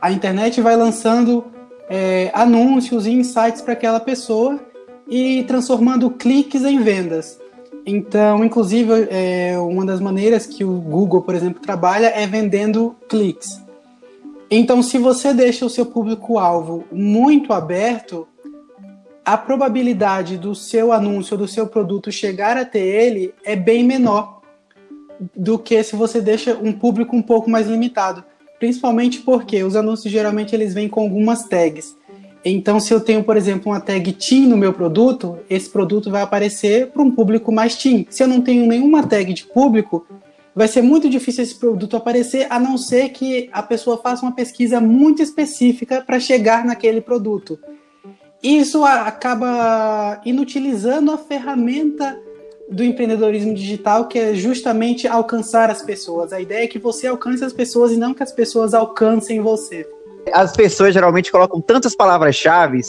a 0.00 0.12
internet 0.12 0.60
vai 0.60 0.76
lançando 0.76 1.44
é, 1.88 2.30
anúncios 2.34 3.06
e 3.06 3.10
insights 3.10 3.62
para 3.62 3.72
aquela 3.72 3.98
pessoa 3.98 4.60
e 5.14 5.44
transformando 5.44 6.10
cliques 6.10 6.64
em 6.64 6.80
vendas. 6.82 7.38
Então, 7.84 8.42
inclusive, 8.42 9.08
é, 9.10 9.58
uma 9.58 9.84
das 9.84 10.00
maneiras 10.00 10.46
que 10.46 10.64
o 10.64 10.80
Google, 10.80 11.20
por 11.20 11.34
exemplo, 11.34 11.60
trabalha 11.60 12.06
é 12.06 12.26
vendendo 12.26 12.96
cliques. 13.10 13.60
Então, 14.50 14.82
se 14.82 14.96
você 14.96 15.34
deixa 15.34 15.66
o 15.66 15.70
seu 15.70 15.84
público-alvo 15.84 16.84
muito 16.90 17.52
aberto, 17.52 18.26
a 19.22 19.36
probabilidade 19.36 20.38
do 20.38 20.54
seu 20.54 20.92
anúncio, 20.92 21.36
do 21.36 21.46
seu 21.46 21.66
produto 21.66 22.10
chegar 22.10 22.56
até 22.56 22.80
ele 22.80 23.34
é 23.44 23.54
bem 23.54 23.84
menor 23.84 24.40
do 25.36 25.58
que 25.58 25.82
se 25.82 25.94
você 25.94 26.22
deixa 26.22 26.54
um 26.56 26.72
público 26.72 27.14
um 27.14 27.22
pouco 27.22 27.50
mais 27.50 27.66
limitado. 27.66 28.24
principalmente 28.58 29.20
porque 29.20 29.62
os 29.64 29.74
anúncios 29.74 30.12
geralmente 30.12 30.54
eles 30.54 30.72
vêm 30.72 30.88
com 30.88 31.00
algumas 31.00 31.48
tags. 31.48 31.96
Então, 32.44 32.80
se 32.80 32.92
eu 32.92 33.00
tenho, 33.00 33.22
por 33.22 33.36
exemplo, 33.36 33.70
uma 33.70 33.80
tag 33.80 34.12
teen 34.14 34.46
no 34.48 34.56
meu 34.56 34.72
produto, 34.72 35.38
esse 35.48 35.70
produto 35.70 36.10
vai 36.10 36.22
aparecer 36.22 36.88
para 36.88 37.02
um 37.02 37.10
público 37.10 37.52
mais 37.52 37.76
teen. 37.76 38.06
Se 38.10 38.22
eu 38.22 38.28
não 38.28 38.40
tenho 38.40 38.66
nenhuma 38.66 39.06
tag 39.06 39.32
de 39.32 39.44
público, 39.44 40.04
vai 40.54 40.66
ser 40.66 40.82
muito 40.82 41.08
difícil 41.08 41.44
esse 41.44 41.54
produto 41.54 41.96
aparecer, 41.96 42.46
a 42.50 42.58
não 42.58 42.76
ser 42.76 43.10
que 43.10 43.48
a 43.52 43.62
pessoa 43.62 43.96
faça 43.98 44.22
uma 44.26 44.34
pesquisa 44.34 44.80
muito 44.80 45.22
específica 45.22 46.02
para 46.04 46.18
chegar 46.18 46.64
naquele 46.64 47.00
produto. 47.00 47.58
Isso 48.42 48.84
acaba 48.84 50.20
inutilizando 50.24 51.12
a 51.12 51.18
ferramenta 51.18 52.18
do 52.68 52.82
empreendedorismo 52.82 53.54
digital, 53.54 54.08
que 54.08 54.18
é 54.18 54.34
justamente 54.34 55.06
alcançar 55.06 55.70
as 55.70 55.82
pessoas. 55.82 56.32
A 56.32 56.40
ideia 56.40 56.64
é 56.64 56.68
que 56.68 56.78
você 56.78 57.06
alcance 57.06 57.44
as 57.44 57.52
pessoas 57.52 57.92
e 57.92 57.96
não 57.96 58.12
que 58.12 58.22
as 58.22 58.32
pessoas 58.32 58.74
alcancem 58.74 59.40
você. 59.40 59.86
As 60.32 60.52
pessoas 60.52 60.94
geralmente 60.94 61.32
colocam 61.32 61.60
tantas 61.60 61.94
palavras-chave, 61.94 62.80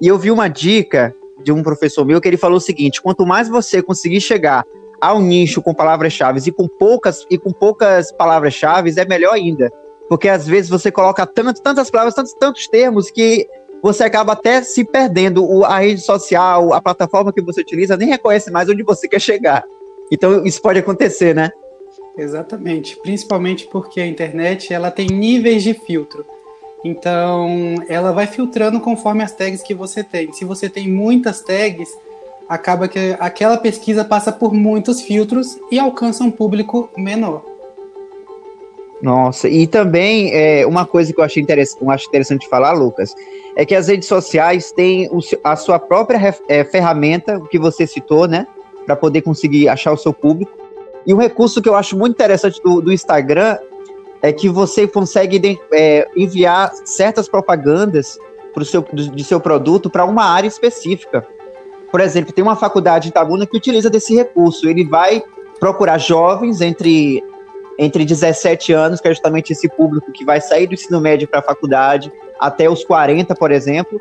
e 0.00 0.06
eu 0.06 0.18
vi 0.18 0.30
uma 0.30 0.48
dica 0.48 1.14
de 1.42 1.52
um 1.52 1.62
professor 1.62 2.04
meu 2.04 2.20
que 2.20 2.28
ele 2.28 2.36
falou 2.36 2.58
o 2.58 2.60
seguinte: 2.60 3.02
quanto 3.02 3.26
mais 3.26 3.48
você 3.48 3.82
conseguir 3.82 4.20
chegar 4.20 4.64
ao 5.00 5.20
nicho 5.20 5.62
com 5.62 5.74
palavras-chave 5.74 6.40
e 6.46 6.52
com 6.52 6.66
poucas 6.66 7.24
e 7.30 7.38
com 7.38 7.52
poucas 7.52 8.12
palavras-chave, 8.12 8.92
é 8.96 9.04
melhor 9.04 9.34
ainda. 9.34 9.70
Porque 10.08 10.28
às 10.28 10.46
vezes 10.46 10.70
você 10.70 10.90
coloca 10.90 11.26
tanto, 11.26 11.60
tantas 11.60 11.90
palavras, 11.90 12.14
tantos, 12.14 12.32
tantos 12.34 12.66
termos 12.66 13.10
que 13.10 13.46
você 13.82 14.04
acaba 14.04 14.32
até 14.32 14.62
se 14.62 14.84
perdendo. 14.84 15.44
O, 15.44 15.64
a 15.64 15.78
rede 15.78 16.00
social, 16.00 16.72
a 16.72 16.80
plataforma 16.80 17.32
que 17.32 17.42
você 17.42 17.60
utiliza, 17.60 17.96
nem 17.96 18.08
reconhece 18.08 18.50
mais 18.50 18.68
onde 18.68 18.82
você 18.82 19.06
quer 19.06 19.20
chegar. 19.20 19.64
Então, 20.10 20.44
isso 20.44 20.60
pode 20.62 20.78
acontecer, 20.78 21.34
né? 21.34 21.50
Exatamente. 22.16 22.96
Principalmente 22.96 23.66
porque 23.66 24.00
a 24.00 24.06
internet 24.06 24.72
ela 24.72 24.90
tem 24.90 25.06
níveis 25.06 25.62
de 25.62 25.74
filtro. 25.74 26.24
Então, 26.84 27.74
ela 27.88 28.12
vai 28.12 28.26
filtrando 28.26 28.80
conforme 28.80 29.22
as 29.22 29.32
tags 29.32 29.62
que 29.62 29.74
você 29.74 30.04
tem. 30.04 30.32
Se 30.32 30.44
você 30.44 30.68
tem 30.68 30.88
muitas 30.88 31.40
tags, 31.40 31.88
acaba 32.48 32.88
que 32.88 33.16
aquela 33.18 33.56
pesquisa 33.56 34.04
passa 34.04 34.30
por 34.30 34.54
muitos 34.54 35.00
filtros 35.02 35.58
e 35.70 35.78
alcança 35.78 36.24
um 36.24 36.30
público 36.30 36.88
menor. 36.96 37.44
Nossa, 39.00 39.48
e 39.48 39.66
também 39.66 40.32
é, 40.32 40.66
uma 40.66 40.84
coisa 40.84 41.12
que 41.12 41.20
eu 41.20 41.24
achei 41.24 41.40
interessante, 41.40 41.82
eu 41.82 41.90
acho 41.90 42.08
interessante 42.08 42.48
falar, 42.48 42.72
Lucas, 42.72 43.14
é 43.54 43.64
que 43.64 43.74
as 43.74 43.86
redes 43.86 44.08
sociais 44.08 44.72
têm 44.72 45.08
o, 45.10 45.20
a 45.44 45.54
sua 45.54 45.78
própria 45.78 46.34
é, 46.48 46.64
ferramenta, 46.64 47.40
que 47.48 47.58
você 47.58 47.86
citou, 47.86 48.26
né? 48.26 48.46
Para 48.84 48.96
poder 48.96 49.22
conseguir 49.22 49.68
achar 49.68 49.92
o 49.92 49.96
seu 49.96 50.12
público. 50.12 50.50
E 51.06 51.14
um 51.14 51.16
recurso 51.16 51.62
que 51.62 51.68
eu 51.68 51.76
acho 51.76 51.96
muito 51.96 52.14
interessante 52.14 52.60
do, 52.62 52.80
do 52.80 52.92
Instagram 52.92 53.58
é 54.22 54.32
que 54.32 54.48
você 54.48 54.86
consegue 54.86 55.58
é, 55.72 56.08
enviar 56.16 56.72
certas 56.84 57.28
propagandas 57.28 58.18
pro 58.52 58.64
seu, 58.64 58.84
de 58.92 59.24
seu 59.24 59.40
produto 59.40 59.88
para 59.88 60.04
uma 60.04 60.24
área 60.24 60.48
específica. 60.48 61.26
Por 61.90 62.00
exemplo, 62.00 62.32
tem 62.32 62.42
uma 62.42 62.56
faculdade 62.56 63.08
em 63.08 63.10
Itabuna 63.10 63.46
que 63.46 63.56
utiliza 63.56 63.88
desse 63.88 64.14
recurso. 64.14 64.68
Ele 64.68 64.84
vai 64.84 65.22
procurar 65.58 65.98
jovens 65.98 66.60
entre 66.60 67.22
entre 67.80 68.04
17 68.04 68.72
anos, 68.72 69.00
que 69.00 69.06
é 69.06 69.12
justamente 69.12 69.52
esse 69.52 69.68
público 69.68 70.10
que 70.10 70.24
vai 70.24 70.40
sair 70.40 70.66
do 70.66 70.74
ensino 70.74 71.00
médio 71.00 71.28
para 71.28 71.38
a 71.38 71.42
faculdade, 71.42 72.10
até 72.36 72.68
os 72.68 72.84
40, 72.84 73.36
por 73.36 73.52
exemplo, 73.52 74.00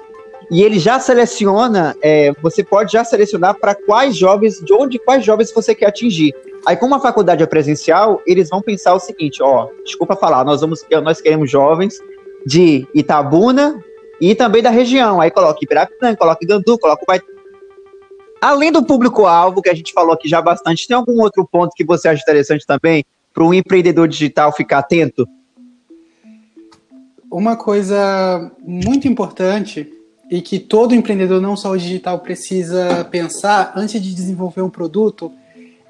e 0.50 0.64
ele 0.64 0.80
já 0.80 1.00
seleciona, 1.00 1.96
é, 2.02 2.32
você 2.42 2.64
pode 2.64 2.94
já 2.94 3.04
selecionar 3.04 3.56
para 3.56 3.76
quais 3.76 4.16
jovens, 4.16 4.60
de 4.60 4.74
onde 4.74 4.98
quais 4.98 5.24
jovens 5.24 5.52
você 5.52 5.76
quer 5.76 5.88
atingir. 5.88 6.34
Aí, 6.68 6.76
como 6.76 6.94
a 6.96 7.00
faculdade 7.00 7.42
é 7.42 7.46
presencial, 7.46 8.22
eles 8.28 8.50
vão 8.50 8.62
pensar 8.62 8.94
o 8.94 9.00
seguinte, 9.00 9.42
ó, 9.42 9.70
desculpa 9.86 10.18
falar, 10.18 10.44
nós 10.44 10.60
vamos, 10.60 10.86
nós 11.02 11.22
queremos 11.22 11.50
jovens 11.50 11.98
de 12.46 12.86
Itabuna 12.94 13.82
e 14.20 14.36
também 14.36 14.62
da 14.62 14.70
região. 14.70 15.22
Aí 15.22 15.32
coloca 15.32 15.64
Ibirapitã, 15.64 16.14
coloca 16.14 16.46
Gandu, 16.46 16.78
coloca 16.78 17.06
o 17.08 17.22
Além 18.42 18.70
do 18.70 18.84
público-alvo, 18.84 19.62
que 19.62 19.70
a 19.70 19.74
gente 19.74 19.94
falou 19.94 20.12
aqui 20.12 20.28
já 20.28 20.42
bastante, 20.42 20.86
tem 20.86 20.98
algum 20.98 21.22
outro 21.22 21.48
ponto 21.50 21.72
que 21.74 21.86
você 21.86 22.10
acha 22.10 22.22
interessante 22.22 22.68
também 22.68 23.06
para 23.34 23.46
um 23.46 23.54
empreendedor 23.54 24.06
digital 24.06 24.52
ficar 24.52 24.80
atento? 24.80 25.26
Uma 27.32 27.56
coisa 27.56 28.52
muito 28.62 29.08
importante 29.08 29.90
e 30.30 30.42
que 30.42 30.60
todo 30.60 30.94
empreendedor, 30.94 31.40
não 31.40 31.56
só 31.56 31.72
o 31.72 31.78
digital, 31.78 32.20
precisa 32.20 33.06
pensar 33.10 33.72
antes 33.74 34.02
de 34.02 34.14
desenvolver 34.14 34.64
um 34.64 34.70
produto 34.70 35.32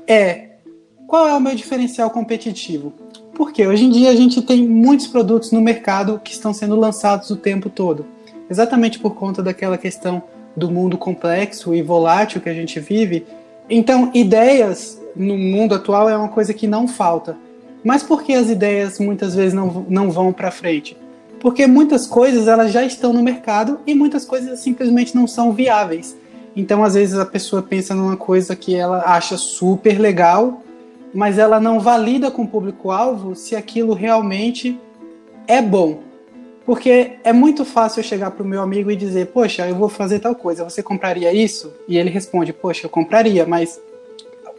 é 0.08 0.57
qual 1.08 1.26
é 1.26 1.34
o 1.34 1.40
meu 1.40 1.56
diferencial 1.56 2.10
competitivo? 2.10 2.92
Porque 3.34 3.66
hoje 3.66 3.86
em 3.86 3.90
dia 3.90 4.10
a 4.10 4.16
gente 4.16 4.42
tem 4.42 4.68
muitos 4.68 5.08
produtos 5.08 5.52
no 5.54 5.62
mercado 5.62 6.20
que 6.22 6.34
estão 6.34 6.54
sendo 6.54 6.76
lançados 6.76 7.30
o 7.30 7.38
tempo 7.38 7.70
todo, 7.70 8.06
exatamente 8.50 9.00
por 9.00 9.16
conta 9.16 9.42
daquela 9.42 9.78
questão 9.78 10.22
do 10.56 10.70
mundo 10.70 10.98
complexo 10.98 11.74
e 11.74 11.82
volátil 11.82 12.42
que 12.42 12.50
a 12.50 12.54
gente 12.54 12.80
vive. 12.80 13.26
Então, 13.70 14.12
ideias 14.14 15.00
no 15.16 15.38
mundo 15.38 15.76
atual 15.76 16.10
é 16.10 16.18
uma 16.18 16.28
coisa 16.28 16.54
que 16.54 16.68
não 16.68 16.88
falta. 16.88 17.38
Mas 17.84 18.04
por 18.04 18.24
que 18.24 18.34
as 18.34 18.50
ideias 18.50 19.00
muitas 19.00 19.34
vezes 19.34 19.54
não, 19.54 19.86
não 19.88 20.12
vão 20.12 20.34
para 20.34 20.52
frente? 20.52 20.98
Porque 21.40 21.68
muitas 21.68 22.06
coisas 22.08 22.48
elas 22.48 22.72
já 22.72 22.84
estão 22.84 23.14
no 23.14 23.24
mercado 23.24 23.80
e 23.88 23.94
muitas 23.94 24.26
coisas 24.26 24.60
simplesmente 24.60 25.16
não 25.16 25.28
são 25.28 25.54
viáveis. 25.54 26.18
Então, 26.56 26.84
às 26.84 26.96
vezes 26.96 27.16
a 27.16 27.26
pessoa 27.26 27.62
pensa 27.62 27.94
numa 27.94 28.18
coisa 28.18 28.56
que 28.56 28.76
ela 28.76 29.04
acha 29.06 29.38
super 29.38 30.00
legal, 30.00 30.64
mas 31.18 31.40
ela 31.40 31.60
não 31.60 31.80
valida 31.80 32.30
com 32.30 32.44
o 32.44 32.48
público-alvo 32.48 33.36
se 33.36 33.56
aquilo 33.56 33.96
realmente 33.96 34.80
é 35.48 35.60
bom. 35.60 36.02
Porque 36.64 37.14
é 37.24 37.34
muito 37.34 37.66
fácil 37.66 38.02
eu 38.02 38.04
chegar 38.04 38.30
para 38.30 38.44
o 38.44 38.48
meu 38.48 38.62
amigo 38.62 38.92
e 38.92 38.96
dizer, 38.96 39.26
poxa, 39.30 39.68
eu 39.68 39.74
vou 39.74 39.90
fazer 39.90 40.20
tal 40.20 40.36
coisa, 40.36 40.64
você 40.64 40.84
compraria 40.84 41.34
isso? 41.34 41.74
E 41.88 41.98
ele 41.98 42.12
responde, 42.12 42.54
poxa, 42.54 42.86
eu 42.86 42.90
compraria, 42.92 43.48
mas 43.48 43.82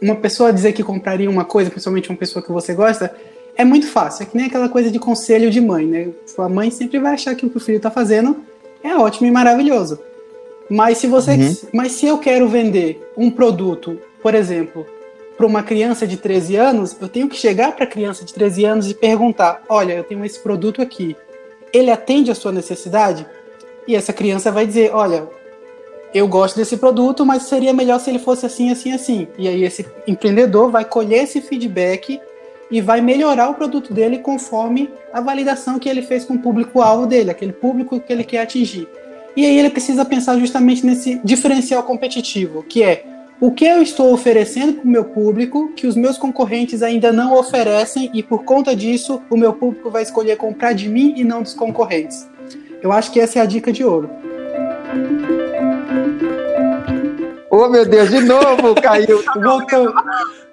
uma 0.01 0.15
pessoa 0.15 0.51
dizer 0.51 0.73
que 0.73 0.83
compraria 0.83 1.29
uma 1.29 1.45
coisa, 1.45 1.69
principalmente 1.69 2.09
uma 2.09 2.17
pessoa 2.17 2.43
que 2.43 2.51
você 2.51 2.73
gosta, 2.73 3.15
é 3.55 3.63
muito 3.63 3.87
fácil. 3.87 4.23
É 4.23 4.25
que 4.25 4.35
nem 4.35 4.47
aquela 4.47 4.67
coisa 4.67 4.91
de 4.91 4.99
conselho 4.99 5.49
de 5.49 5.61
mãe, 5.61 5.85
né? 5.85 6.09
Sua 6.25 6.49
mãe 6.49 6.69
sempre 6.71 6.99
vai 6.99 7.13
achar 7.13 7.35
que 7.35 7.45
o 7.45 7.49
que 7.49 7.55
o 7.55 7.61
filho 7.61 7.77
está 7.77 7.89
fazendo 7.89 8.35
é 8.83 8.93
ótimo 8.97 9.27
e 9.27 9.31
maravilhoso. 9.31 9.97
Mas 10.69 10.97
se 10.97 11.07
você, 11.07 11.31
uhum. 11.31 11.55
mas 11.73 11.93
se 11.93 12.05
eu 12.05 12.17
quero 12.17 12.49
vender 12.49 13.13
um 13.15 13.31
produto, 13.31 13.97
por 14.21 14.35
exemplo, 14.35 14.85
para 15.39 15.47
uma 15.47 15.63
criança 15.63 16.05
de 16.05 16.17
13 16.17 16.57
anos, 16.57 16.97
eu 16.99 17.07
tenho 17.07 17.29
que 17.29 17.37
chegar 17.37 17.71
para 17.71 17.85
a 17.85 17.87
criança 17.87 18.25
de 18.25 18.33
13 18.33 18.65
anos 18.65 18.91
e 18.91 18.93
perguntar: 18.93 19.61
"Olha, 19.69 19.93
eu 19.93 20.03
tenho 20.03 20.25
esse 20.25 20.37
produto 20.37 20.81
aqui. 20.81 21.15
Ele 21.71 21.89
atende 21.89 22.29
a 22.29 22.35
sua 22.35 22.51
necessidade?" 22.51 23.25
E 23.87 23.95
essa 23.95 24.11
criança 24.11 24.51
vai 24.51 24.67
dizer: 24.67 24.93
"Olha, 24.93 25.29
eu 26.13 26.27
gosto 26.27 26.57
desse 26.57 26.75
produto, 26.75 27.25
mas 27.25 27.43
seria 27.43 27.71
melhor 27.71 28.01
se 28.01 28.09
ele 28.09 28.19
fosse 28.19 28.45
assim, 28.45 28.69
assim, 28.69 28.91
assim. 28.91 29.29
E 29.37 29.47
aí 29.47 29.63
esse 29.63 29.85
empreendedor 30.05 30.69
vai 30.69 30.83
colher 30.83 31.23
esse 31.23 31.39
feedback 31.39 32.19
e 32.69 32.81
vai 32.81 32.99
melhorar 32.99 33.47
o 33.47 33.53
produto 33.53 33.93
dele 33.93 34.17
conforme 34.17 34.89
a 35.13 35.21
validação 35.21 35.79
que 35.79 35.87
ele 35.87 36.01
fez 36.01 36.25
com 36.25 36.33
o 36.33 36.39
público-alvo 36.39 37.07
dele, 37.07 37.31
aquele 37.31 37.53
público 37.53 37.97
que 38.01 38.11
ele 38.11 38.25
quer 38.25 38.41
atingir. 38.41 38.89
E 39.37 39.45
aí 39.45 39.57
ele 39.57 39.69
precisa 39.69 40.03
pensar 40.03 40.37
justamente 40.37 40.85
nesse 40.85 41.17
diferencial 41.23 41.81
competitivo, 41.83 42.61
que 42.61 42.83
é 42.83 43.05
o 43.41 43.51
que 43.51 43.65
eu 43.65 43.81
estou 43.81 44.13
oferecendo 44.13 44.73
para 44.73 44.83
o 44.83 44.87
meu 44.87 45.05
público 45.05 45.71
que 45.73 45.87
os 45.87 45.95
meus 45.95 46.17
concorrentes 46.17 46.83
ainda 46.83 47.11
não 47.11 47.33
oferecem 47.35 48.11
e 48.13 48.21
por 48.21 48.43
conta 48.43 48.75
disso 48.75 49.21
o 49.29 49.37
meu 49.37 49.53
público 49.53 49.89
vai 49.89 50.03
escolher 50.03 50.35
comprar 50.35 50.73
de 50.73 50.89
mim 50.89 51.13
e 51.15 51.23
não 51.23 51.41
dos 51.41 51.53
concorrentes. 51.53 52.27
Eu 52.81 52.91
acho 52.91 53.11
que 53.11 53.19
essa 53.19 53.39
é 53.39 53.41
a 53.41 53.45
dica 53.45 53.71
de 53.71 53.83
ouro. 53.83 54.09
Oh, 57.49 57.67
meu 57.67 57.85
Deus, 57.85 58.09
de 58.09 58.21
novo 58.21 58.75
caiu. 58.75 59.23
Voltou. 59.41 59.93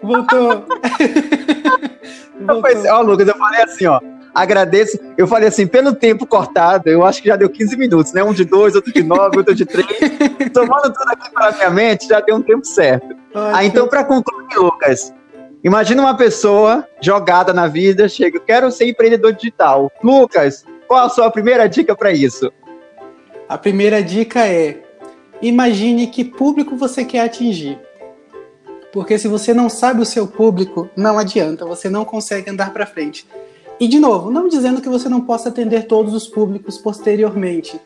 Voltou. 0.02 0.64
Voltou. 2.40 2.92
Ó, 2.92 3.00
Lucas, 3.02 3.28
eu 3.28 3.36
falei 3.36 3.62
assim, 3.62 3.86
ó. 3.86 4.00
Agradeço. 4.36 4.98
Eu 5.16 5.26
falei 5.26 5.48
assim, 5.48 5.66
pelo 5.66 5.94
tempo 5.94 6.26
cortado, 6.26 6.90
eu 6.90 7.06
acho 7.06 7.22
que 7.22 7.28
já 7.28 7.36
deu 7.36 7.48
15 7.48 7.74
minutos, 7.74 8.12
né? 8.12 8.22
Um 8.22 8.34
de 8.34 8.44
dois, 8.44 8.74
outro 8.74 8.92
de 8.92 9.02
nove, 9.02 9.38
outro 9.38 9.54
de 9.54 9.64
três. 9.64 9.86
Tomando 10.52 10.92
tudo 10.92 11.08
aqui 11.08 11.30
para 11.32 11.52
minha 11.52 11.70
mente, 11.70 12.06
já 12.06 12.20
deu 12.20 12.36
um 12.36 12.42
tempo 12.42 12.66
certo. 12.66 13.16
Ai, 13.34 13.52
ah, 13.54 13.64
então, 13.64 13.88
para 13.88 14.04
concluir, 14.04 14.54
Lucas, 14.58 15.10
imagina 15.64 16.02
uma 16.02 16.14
pessoa 16.14 16.86
jogada 17.00 17.54
na 17.54 17.66
vida, 17.66 18.10
chega, 18.10 18.38
quero 18.38 18.70
ser 18.70 18.86
empreendedor 18.86 19.32
digital. 19.32 19.90
Lucas, 20.04 20.66
qual 20.86 21.06
a 21.06 21.08
sua 21.08 21.30
primeira 21.30 21.66
dica 21.66 21.96
para 21.96 22.12
isso? 22.12 22.52
A 23.48 23.56
primeira 23.56 24.02
dica 24.02 24.46
é 24.46 24.82
imagine 25.40 26.08
que 26.08 26.22
público 26.22 26.76
você 26.76 27.06
quer 27.06 27.20
atingir. 27.20 27.78
Porque 28.92 29.18
se 29.18 29.28
você 29.28 29.54
não 29.54 29.70
sabe 29.70 30.02
o 30.02 30.06
seu 30.06 30.26
público, 30.26 30.90
não 30.94 31.18
adianta, 31.18 31.64
você 31.64 31.88
não 31.88 32.04
consegue 32.04 32.50
andar 32.50 32.74
para 32.74 32.84
frente. 32.84 33.26
E 33.78 33.86
de 33.86 34.00
novo, 34.00 34.30
não 34.30 34.48
dizendo 34.48 34.80
que 34.80 34.88
você 34.88 35.08
não 35.08 35.20
possa 35.20 35.50
atender 35.50 35.86
todos 35.86 36.14
os 36.14 36.26
públicos 36.26 36.78
posteriormente, 36.78 37.78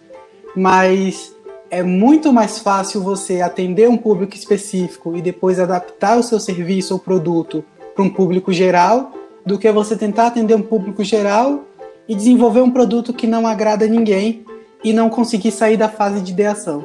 mas 0.55 1.35
é 1.71 1.83
muito 1.83 2.33
mais 2.33 2.59
fácil 2.59 3.01
você 3.01 3.41
atender 3.41 3.89
um 3.89 3.97
público 3.97 4.35
específico 4.35 5.17
e 5.17 5.23
depois 5.23 5.59
adaptar 5.59 6.19
o 6.19 6.23
seu 6.23 6.39
serviço 6.39 6.95
ou 6.95 7.01
produto 7.01 7.65
para 7.95 8.05
um 8.05 8.11
público 8.11 8.53
geral 8.53 9.13
do 9.45 9.59
que 9.59 9.71
você 9.73 9.97
tentar 9.97 10.29
atender 10.29 10.55
um 10.55 10.63
público 10.63 11.03
geral 11.03 11.65
e 12.09 12.15
desenvolver 12.15 12.61
um 12.61 12.71
produto 12.71 13.13
que 13.13 13.27
não 13.27 13.47
agrada 13.47 13.87
ninguém 13.87 14.45
e 14.83 14.93
não 14.93 15.09
conseguir 15.09 15.51
sair 15.51 15.77
da 15.77 15.89
fase 15.89 16.21
de 16.21 16.33
ideação. 16.33 16.85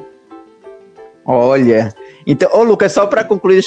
Olha, 1.24 1.92
então, 2.26 2.48
ô 2.52 2.62
Lucas, 2.62 2.92
só 2.92 3.06
para 3.06 3.24
concluir. 3.24 3.64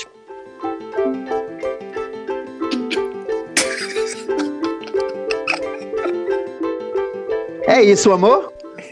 É 7.80 7.84
isso, 7.84 8.12
amor? 8.12 8.52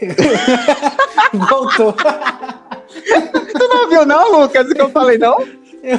Voltou. 1.50 1.92
tu 1.92 3.68
não 3.68 3.86
viu, 3.90 4.06
não, 4.06 4.40
Lucas, 4.40 4.66
o 4.66 4.74
que 4.74 4.80
eu 4.80 4.88
falei, 4.88 5.18
não? 5.18 5.38
Eu, 5.82 5.98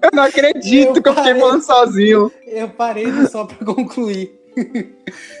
eu 0.00 0.10
não 0.12 0.22
acredito 0.22 0.98
eu 0.98 1.02
que 1.02 1.08
eu 1.08 1.14
fiquei 1.16 1.34
falando 1.34 1.60
sozinho. 1.60 2.30
Eu 2.46 2.68
parei 2.68 3.06
só 3.26 3.46
para 3.46 3.66
concluir. 3.66 4.30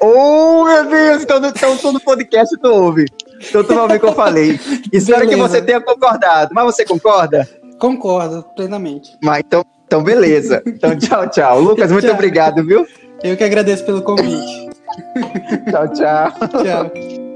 Oh, 0.02 0.64
meu 0.64 0.84
Deus! 0.86 1.22
Então, 1.22 1.46
então 1.46 1.76
tu 1.76 1.92
no 1.92 2.00
podcast 2.00 2.58
tu 2.58 2.68
ouve. 2.68 3.06
Então 3.48 3.62
tu 3.62 3.72
vai 3.72 3.82
ouvir 3.84 3.96
o 3.98 4.00
que 4.00 4.06
eu 4.06 4.12
falei. 4.12 4.58
Espero 4.92 5.20
beleza. 5.20 5.28
que 5.28 5.36
você 5.36 5.62
tenha 5.62 5.80
concordado. 5.80 6.50
Mas 6.52 6.64
você 6.64 6.84
concorda? 6.84 7.48
Concordo, 7.78 8.44
plenamente. 8.56 9.16
Mas 9.22 9.44
então, 9.46 9.64
então 9.86 10.02
beleza. 10.02 10.60
Então 10.66 10.98
tchau, 10.98 11.30
tchau. 11.30 11.60
Lucas, 11.60 11.92
muito 11.92 12.06
tchau. 12.06 12.14
obrigado, 12.14 12.66
viu? 12.66 12.84
Eu 13.22 13.36
que 13.36 13.44
agradeço 13.44 13.84
pelo 13.84 14.02
convite. 14.02 14.69
Tchau, 15.70 15.86
tchau. 15.94 16.30
Tchau. 16.64 17.29